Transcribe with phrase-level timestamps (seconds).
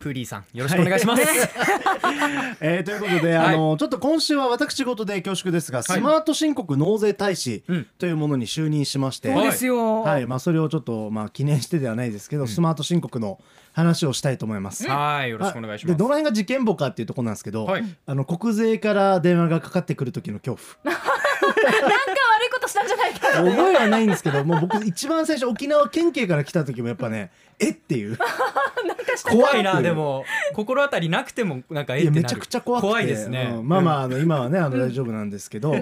[0.00, 1.22] プーリーさんよろしくお願いします、
[2.60, 7.86] えーということで、あのちょっと今週は私事で恐縮ですが、スマート申告納税大使うん。
[7.98, 10.02] というものに就任しまして、そうですよ。
[10.02, 10.26] はい。
[10.26, 13.38] まあ、それをちょっと、まあ、記念してではないですけど、スマート申告の
[13.72, 14.88] 話をしたいと思います。
[14.88, 15.92] はいよろしくお願いします。
[15.92, 17.84] でどの辺が事件簿かっていうところなんですけど、はい。
[18.06, 20.96] あの国税から電話がかかってくる時の恐怖。
[21.40, 22.29] なんか
[22.60, 23.28] としたんじゃないか。
[23.28, 28.18] 覚えはないんですけどもう僕一番最初沖縄県警から来た時もやっぱねえっていう。
[29.28, 30.24] 怖いなでも。
[30.54, 32.88] 心当たりなくてもなんかえってめちゃくちゃ怖くて。
[32.88, 33.68] 怖いですね、うん。
[33.68, 35.74] まあまああの今はねあの大丈夫なんですけど、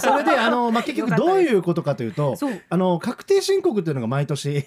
[0.00, 2.36] それであの、まあ、結局どういうことかというと
[2.68, 4.66] あの確定申告っていうのが毎年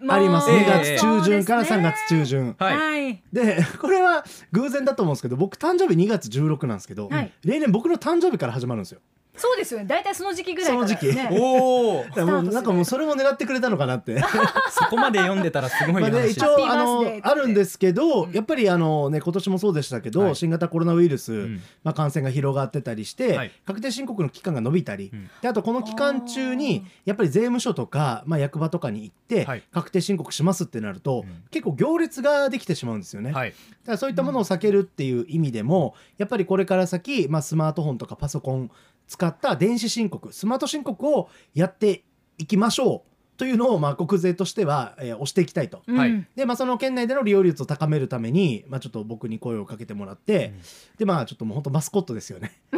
[0.00, 0.58] まあります、ええ。
[0.60, 2.56] 2月中旬から3そうですね月中旬。
[2.58, 3.22] はい、はい。
[3.32, 7.32] でこれは偶然だと思うんですけど僕誕生日2月16なんですけど、はい。
[7.44, 9.00] 例年僕の誕生日から始まるんですよ。
[9.36, 9.86] そうですよね。
[9.86, 10.96] 大体その時期ぐらいから、ね。
[10.96, 11.40] その時期。
[11.40, 14.18] おおもうなんかもうそれも狙ってくれたのかなって。
[14.70, 20.36] そこまで読んでたらすごいまあ話ですね一応あのあるんですけど、やっぱりあのね今年もそうでしたけど、はい。
[20.36, 21.60] 新型コロナウイルス、ん。
[21.84, 23.52] まあ感染が広がってたりして、はい。
[23.66, 25.30] 確定申告の期間が延びたり、ん。
[25.42, 29.62] であとこの期間中にやっぱり税務署とかまあ役場とかに行って、はい。
[29.72, 31.42] 確定申告しますってなると、ん。
[31.50, 33.32] 結構行列ができてしまうんですよね。
[33.32, 33.50] はい。
[33.50, 38.70] だからそういったものを避けるっていう意味でも、やっぱりこれから先、まあ、スマートフォンとかパソコン
[39.06, 42.04] 使った電子申告スマート申告をやって
[42.38, 45.82] いきましょうというのを、まあ、国税としては、えー推していきたいと。
[45.86, 45.98] うん。
[45.98, 46.26] はい。
[46.34, 50.54] で、まあ、その県内での利用率を高めるために、まあ、ちょっと僕に声をかけてもらって、
[50.98, 52.52] でまあちょっともう本当マスコットですよね、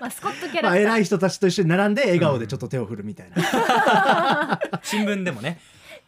[0.00, 0.70] マスコットキャラ。
[0.70, 0.80] まあ、クター。
[0.80, 5.60] 偉い人たちと一緒に並んで笑顔でちょっと手を振るみたいな、新聞でもね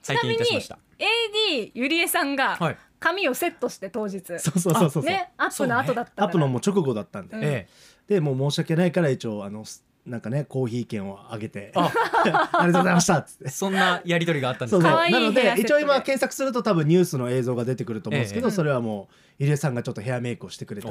[0.03, 0.79] 拝ちなみに見いたしました。
[0.99, 4.21] AD ゆりえさんがはい髪をセットして当日。
[4.39, 6.25] そうそうそうそうね、アップの後だったから。
[6.27, 7.45] アップのもう直後だったんで、うん。
[7.45, 7.69] え
[8.09, 11.73] でもう申し訳ないから一応あのすなんかねコーヒー券をあげて。
[11.75, 11.91] あ。
[12.53, 13.45] ありがとうございましたっつって。
[13.47, 13.49] え。
[13.51, 15.09] そんなやり取りがあったんですか？
[15.11, 15.61] なのでで。
[15.61, 19.09] 一応今検索すると多分ニュースの映像が出てくると思うんですけど、ええそれはも
[19.39, 20.89] う入江さんがちょっとヘアメイクをしてくれた。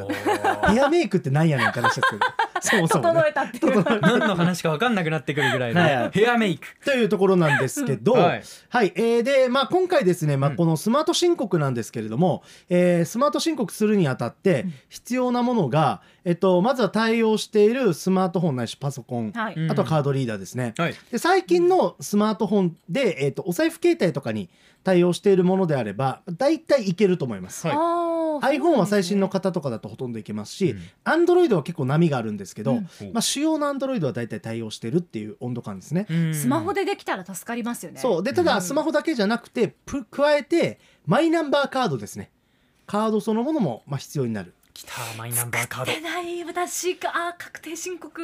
[0.71, 2.25] ヘアメイクってなんやねんって話ですけど
[2.61, 4.01] そもそも、ね、整えたっていう。
[4.01, 5.95] 何の話か分かんなくなってくるぐらいのはい。
[5.95, 6.67] はいヘアメイク。
[6.85, 8.19] というところなんですけど、うん。
[8.19, 8.39] は
[8.69, 8.87] はい。
[8.87, 10.55] い、えーで、まあ、今回ですね、まあ、うん。
[10.55, 19.55] このスマート申告なんですけれども、えースマート申告するにあたって必要なものが、えっと、まずは対応しているスマートフォンないしパソコン、はい。
[19.55, 19.71] うん。
[19.71, 20.73] あとはカードリーダーですね。
[20.77, 20.95] はい。
[21.11, 24.49] で最近のスマートフォンで、えー、とお財布携帯とかに
[24.83, 27.67] 対応しているものであれば大体いけると思います。
[27.67, 27.77] はい。
[28.57, 30.79] iPhone は最新の方とかだとほとんどいけますし、うん。
[31.05, 32.81] Android は結構波があるんですけど、うん。
[33.13, 36.07] まあ、主要な Android は大体対応してるっていう温度感ですね。
[36.33, 37.99] スマホででできたら助かりますよね。
[37.99, 38.23] そう。
[38.23, 42.31] でただスマホだけじゃなくてぷ加えてマイナンバーカードですね。
[42.85, 45.91] カードそのものもまあ必要になる来たマイナンバーカード。
[45.91, 48.21] 作ってない私確定申告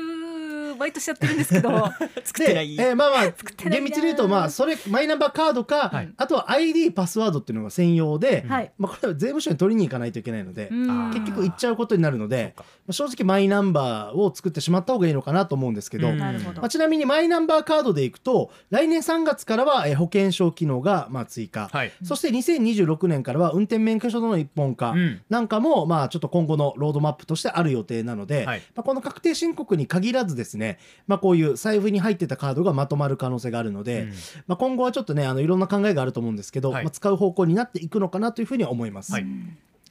[0.77, 1.69] 毎年やってるんですけど。
[1.69, 1.75] で
[2.23, 2.75] 作ってない。
[2.79, 6.09] えーまあまあてないな厳密に言うとまあそれマイナンバーカードか、はい。
[6.15, 8.71] あとは ID パスワードっていうのが専用で、はい。
[8.77, 11.11] まあ、これは税務署に取りに行かないといけないので、うん。
[11.11, 16.17] 結局行っちゃうことになるのでそうかまあ正直マイナンバーを作ってしまった方がいいのかなと思うんですけど、うん。
[16.17, 16.61] なるほど。
[16.61, 21.91] まあ、ちなみにマイナンバーカードでいくと来年3月からはえー保険証機能がまあ追加、はい。
[22.03, 25.21] そして2026年からは運転免許証の一本化うん。
[25.29, 28.61] なんかもまあちょっと今後のロードマップとしてある予定なので、はい。
[28.75, 30.77] まあ、この確定申告に限らずですね、
[31.07, 34.09] まあ、こういう財布に入ってたカードがまとまる可能性があるので、うん。
[34.45, 36.83] まあ、今後はちょっとねあのいろんな考えがあると思うんですけど、はい。
[36.83, 39.13] まあ、使う方向になっていくのかなというふうには思います。
[39.13, 39.25] はい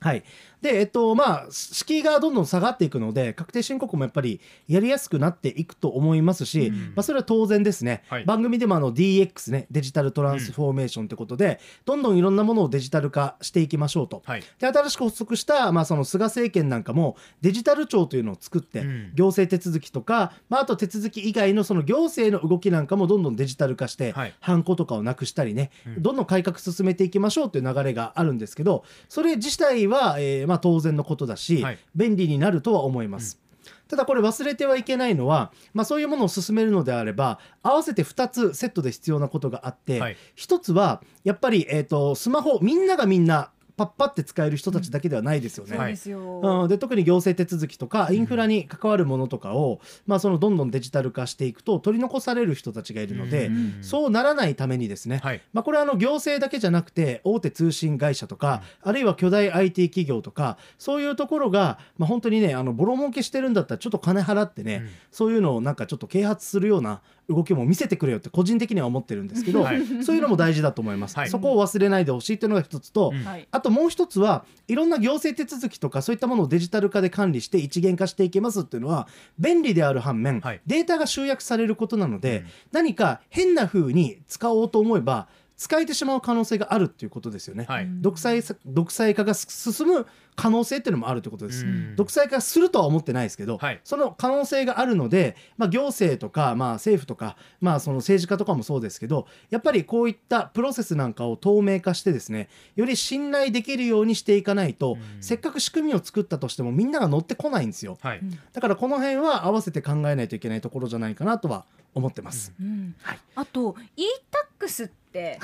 [0.00, 0.24] はい、
[0.60, 6.76] でえっとまあ敷居がどんどん下がっていくので確定申告もやっぱりやりやすくなっていくと思いますし、うん。
[6.94, 8.24] まあ、それは当然ですね、はい。
[8.24, 14.22] 番組でもあの DX ねデジタルトランスフォーメーションってことで、どんどんいろんなものをデジタル化していきましょうと。
[14.24, 14.42] はい。
[14.58, 19.12] で新しく発足した、まあ、その菅政権なんかもデジタル庁というのを作って、うん。
[19.14, 24.34] 行政手続きとか、まあ、あと手続き以外のその行政の動きなんかもどんどんデジタル化して、はい。
[24.40, 26.02] ハンコとかをなくしたりね、うん。
[26.02, 31.78] どんどん改革進めていきましょうという流れがあるんですけどそれ自体は、えーまあ、当然のことだし、はい。
[31.94, 33.40] 便利になるとは思います。
[33.88, 40.16] ただこれ忘れてはいけないのは、まあ、そういうものを進めるのであれば合わせて2つセットで必要なことがあって、はい。
[40.36, 45.76] 1つはやっぱり、えー、とスマホみんながみんなパッパって使える人たちだけではないですよね。
[45.76, 46.62] そうですよ。
[46.62, 55.42] うん、で特に行政手続きとかインフラに関わるものとかを、まあ、そのどんどんデジタル化していくと取り残される人たちがいるので、うんそうならないためにですね、はい。
[55.52, 64.90] まあ、これはあの行政だけじゃなくて大手通信会社とか、あるいは巨大 IT 企業とかそういうところが、まあ、本当にねあのボロ儲けしてるんだったらちょっと金払ってね、うん。
[65.10, 70.04] そういうのをなんかちょっと啓発するような動きも見せてくれよって個人的には思ってるんですけど、はい。
[70.04, 71.28] そういうのも大事だと思います、はい。
[71.28, 73.24] そこを忘れないでほしいというのが一つと、うん。
[73.24, 73.48] はい。
[73.50, 79.08] あともう一つはいろんな行政手続きとかそういったものをデジタル化で管理して一元化していけますっていうのは
[79.38, 80.60] 便利である反面、はい。
[80.66, 82.46] データが集約されることなので、うん。
[82.72, 87.64] 何か変な風に使おうと思えば使えてしまう可能性があるっていうことですよね。
[87.68, 87.88] はい。
[88.00, 90.06] 独裁さ独裁化が進む
[90.36, 91.64] 可能性っていうのもあるということです。
[91.64, 91.96] うん。
[91.96, 93.80] 独裁化するとは思ってないですけど、はい。
[93.82, 105.22] その可能性があるので、まあ、行政とか、まあ、政府とか、まあ、その政治家とかもそうですけどやっぱりこういったプロセスなんかを透明化してですねより信頼できるようにしていかないと、うん。
[105.22, 107.96] せっかく仕組みを作ったとしてもみんなが乗ってこないんですよ。
[108.02, 108.20] はい。
[108.52, 111.64] だからこの辺は合わせて考えないといけないところじゃないかなとは
[111.94, 112.52] 思ってます。
[112.60, 112.94] うん。
[113.00, 113.18] はい。
[113.34, 113.74] あと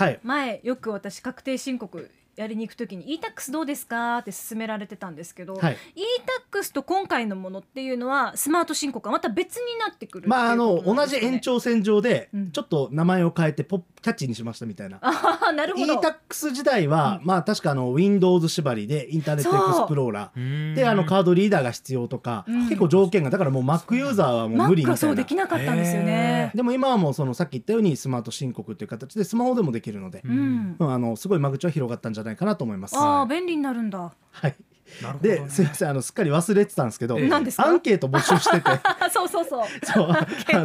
[0.03, 0.21] はい。
[0.25, 2.11] 前よく私確定申告
[2.43, 5.77] やりに行くときに e-tax どうですかって勧められてたんですけど、はい。
[5.95, 11.21] E-tax と今回のものっていうのはスマート申告はまた別になってくるまああの同んですかね。
[11.21, 12.51] じ延長線上でうん。
[12.53, 14.99] ちょっと名前を変えてポッキャッチにしましたみたいな。
[15.01, 15.95] ああなるほど。
[15.95, 22.63] E-tax 時代は、まあ確かあの Windows 縛りでインターネットエクスプローラーであのカードリーダーが必要とか、うん。
[22.65, 26.51] 結構条件がだからもう Mac ユーザーはもう無理みたいうなできなかったんですよね。
[26.55, 30.77] でも今はもうそのさっき言ったようにスマート申告っていう形でスマホでもできるので、うん。
[30.79, 32.97] うんあのすごい間口は広がったんじゃないかなと思います。
[32.97, 34.13] ああ便利になるんだ。
[34.31, 34.55] はい、
[35.03, 35.37] なるほどね。
[35.41, 35.89] ですいません。
[35.91, 37.67] あのすっかり忘れてたんですけど、ええ何ですか？
[37.67, 38.71] アンケート募集してて
[39.13, 39.67] そうそうそう。
[39.85, 40.09] そう。
[40.11, 40.65] あ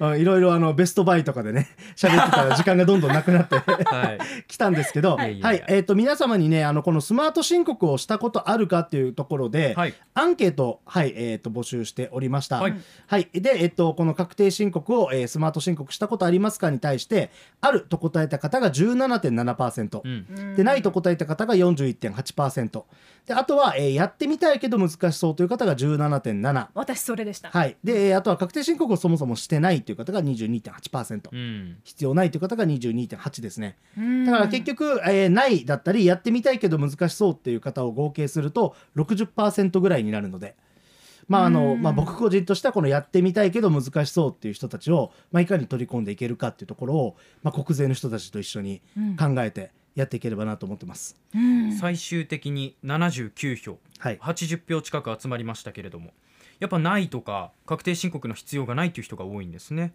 [0.00, 4.18] のいろいろあのベストバイとかでね 喋ってたら時間がどんどんなくなってはい。
[4.46, 5.38] 来たんですけど、ははい。
[5.38, 9.94] い、えっ、と皆様にねあのこのスマート申告をしたことあるかっていうところで、はい。
[10.14, 12.60] アンケートはいえっ、と募集しておりました。
[12.60, 12.74] はい。
[13.06, 17.30] はい、で、えっと、この確定申告を、えースマート申告したことありますかに対して、
[17.60, 20.56] あると答えた方が17.7%、うん。
[20.56, 22.82] で、ないと答えた方が41.8%、
[23.26, 27.50] で、あとは、えーやってみたいけど難しそうという方が17.7%、私それでした。
[27.50, 31.78] はい、で、えーあとは確定申告をそもそもしてないという方が22.8%、うん。
[31.84, 33.78] 必要ないという方が22.8ですね。
[33.96, 34.24] うん。
[34.26, 40.54] だから結局、えーないだったり、やってみたいけど難しそうっていう方を合計すると60%ぐらいになるので、
[41.28, 41.82] まああのうん。
[41.82, 49.16] まあ、僕個人としてはこのやってみたいけど難しそうっていう人たちを、まあ、いかに取り込んでいけるかっていうところを、まあ、国税の人たちと一緒にうん。
[49.16, 51.16] 考えてやっていければなと思ってます。
[51.34, 51.72] うん。
[51.72, 53.78] 最終的に79票。
[53.98, 56.12] はい、80票近く集まりましたけれども
[56.60, 59.94] やっぱないとか確定申告の必要がないという人が多いんですね。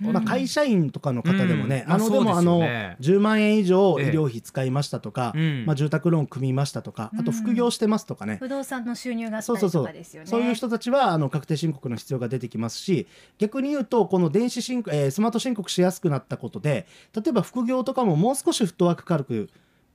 [0.00, 1.88] まあ、会社員とかの方でもね、うん。
[1.90, 4.06] まああのでもあのね10万円以上医え。
[4.06, 5.64] え療費使いましたとか、うん。
[5.66, 9.82] まあ、住宅ローン組みましたとかあと副業してますとかね、不動産の収入があったりそうそうそう。
[9.82, 10.26] とかですよね。
[10.26, 13.06] そういう人たちはあの確定申告の必要が出てきますし
[13.38, 19.50] 逆に言うとこの電子申告、えースマート申告しやすくなったことで例えば副業とかももう少しフットワーク軽く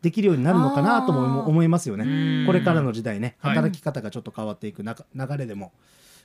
[0.06, 2.06] できるようになるのかなとも思いますよね。
[2.06, 2.46] うん。
[2.46, 3.38] これからの時代ね。
[3.40, 3.56] はい。
[3.56, 5.72] 働き方がちょっと変わっていくな流れでも、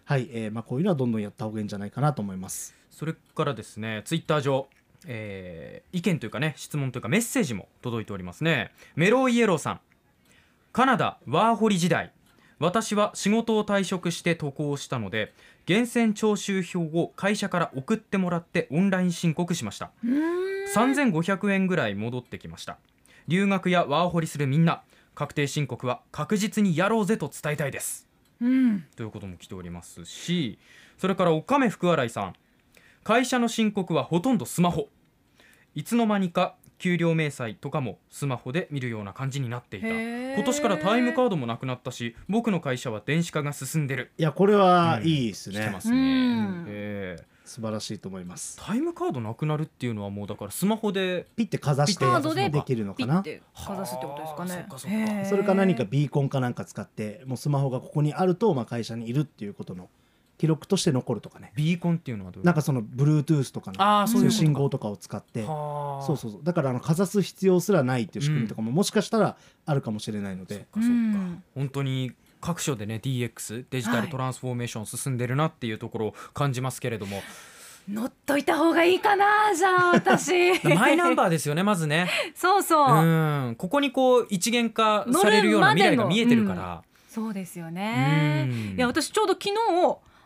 [0.04, 0.28] はい。
[0.32, 2.74] えーまあ、こういうのはどんどんやった方がいいんじゃないかなと思います。
[2.90, 4.68] それからですねツイッター上、
[5.06, 8.70] えー意見というかね質問というかメッセージも届いておりますね。
[8.96, 9.80] メローイエローさん。
[10.72, 12.12] カナダワーホリ時代。
[12.58, 15.32] 私は仕事を退職して渡航したので
[15.66, 19.90] 源泉徴収票を会社から送ってもらってオンライン申告しました。
[20.04, 20.50] うーん。
[20.74, 22.78] 3500円ぐらい戻ってきました
[23.30, 24.82] 留学やワーホリするみんな
[25.14, 28.08] 確定申告は確実にやろうぜと伝えたいです。
[28.40, 28.84] うん。
[28.96, 30.58] ということも来ておりますし
[30.98, 32.34] それからおかめ福洗さん。
[33.04, 34.88] 会社の申告はほとんどスマホ。
[35.76, 39.86] いつの間にか給料明細とかもスマホで見るような感じになっていた。
[39.86, 44.10] 今年からタイムカードもなくなったし僕の会社は電子化が進んでる。
[44.18, 46.64] いやこれはいいですね、来てますね、うん。
[46.66, 48.56] えー素晴らしいと思います。
[48.64, 52.04] タイムカードなくなるっていうのはもうだからスマホでピッてかざして
[52.34, 53.22] でできるのかな？
[53.22, 54.66] ピッてかざすってことですかね。
[54.68, 59.88] はあそっかそそれか何かビーコンかなんか使ってもうスマホがここにあると、まあ、会社にいるっていうことの
[60.38, 61.52] 記録として残るとかね。
[61.56, 62.46] ビーコンっていうのはどういう？
[62.46, 64.52] なんかその Bluetooth とかのそういうそういうことか。
[64.52, 65.42] 信号とかを使って。
[65.42, 66.06] はあ。
[66.06, 66.40] そうそうそう。
[66.44, 70.88] だからあのかざす必要すらないっていう仕組みとかももしかしたらあるかもしれないので、そっかそっか。
[70.88, 71.42] うん。
[71.56, 77.22] 本当に各所でね DX デジタルトランスフォーメーション進んでるなっていうところを感じますけれども、
[77.88, 80.52] 乗っといた方がいいかなじゃあ私。
[80.74, 82.08] マイナンバーですよねまずね。
[82.34, 83.54] そうそう、うん。
[83.56, 86.82] ここにこう一元化されるような未来が見えてるから。
[87.08, 88.46] そうですよね。
[88.48, 88.76] うん。
[88.76, 89.54] いや私ちょうど昨日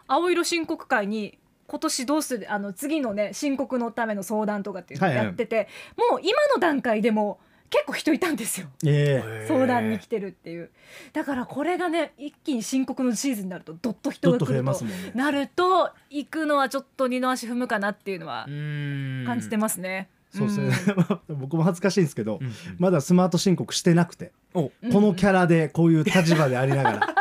[0.06, 7.38] 青色申告会に今年どうするあの次のね申告のための相談とかっていうのはいはいやってて、もう今の段階でも
[7.70, 8.68] 結構人いたんですよ。
[8.84, 9.46] ええ。
[9.48, 10.70] 相談に来てるっていう。
[11.12, 19.24] だからこれがね一気に申告のシーズンになるとどっと人が来るとなると行くのはちょっと二の足踏むかなっていうのはうん。
[19.26, 20.08] 感じてますね。
[20.30, 20.72] そうですね、ん。
[21.38, 22.52] 僕も恥ずかしいんですけど、うんうん。
[22.78, 27.13] まだスマート申告してなくて、このキャラでこういう立場でありながら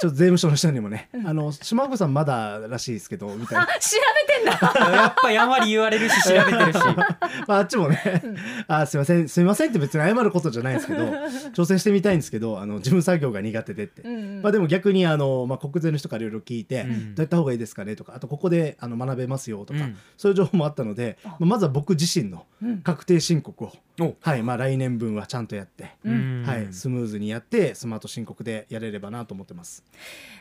[0.00, 3.64] ちょっと税務署の人にもね「あの島岡さんまだらしいですけど」みたいな。
[3.64, 4.90] あ調べてんだ。
[4.96, 6.78] やっぱやんわり言われるし調べてるし。
[7.46, 8.22] まあ、あっちもね
[8.68, 11.04] 「あすいませんすいません」って別に謝ることじゃないんですけど
[11.54, 14.02] 挑戦してみたいんですけどあの事務作業が苦手でって。
[14.02, 14.42] うんうん。
[14.42, 17.14] まあ、でも逆にあの、まあ、国税の人からいろいろ聞いて、うん。
[17.14, 19.96] どうやった方がいいですかねとかあとここであの学べますよとか、うん。
[20.16, 22.78] そういう情報もあったので、まあ、まずは僕自身のうん。
[22.80, 23.72] 確定申告をお
[24.20, 26.44] はいまあ、来年分はちゃんとやって、うん。
[26.46, 29.84] はい、スムーズにやってスマート申告でやれればなと思ってます。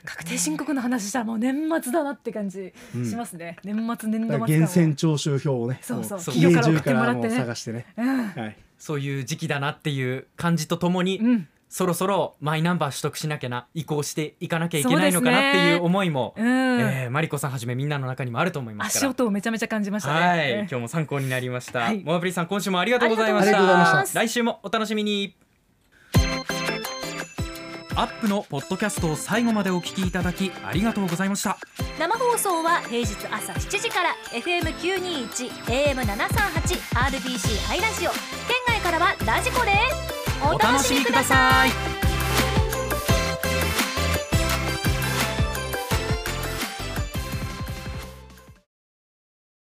[0.03, 3.05] 確定申告の話したらもう年末だなって感じうん。
[3.09, 6.17] しますね、年末年度末源泉徴収票をねそうそう。
[6.17, 7.27] も企業家から送ってもらって。
[7.29, 7.85] ね探してね。
[7.97, 8.27] うん。
[8.27, 8.57] はい。
[8.77, 16.48] そういう時期だなっていう感じとともに、うんそろそろマイナンバー取得しなきゃな移行していかなきゃいけないのかなっていう思いも、うん。
[16.79, 19.10] えーマリコさんはじめみんなの中にもあると思いますから。
[19.10, 20.25] 足音をめちゃめちゃ感じましたね。
[20.25, 21.79] はい、え今日も参考になりました。
[21.79, 22.01] はい。
[22.01, 24.13] モアプリさん、今週もありがとうございましありがとうございました。
[24.13, 24.20] た。
[24.22, 25.36] 来週もお楽しみに。
[27.98, 31.58] アップのポッドキャストを最後までお聞きいただきありがとうございました。
[32.00, 38.12] 生放送は平日朝7時から FM921 AM738 RBC ハイラジオ。
[38.12, 38.20] 県
[38.65, 39.72] 外からはラジコで。
[40.10, 40.14] す
[40.53, 41.94] お楽しみください。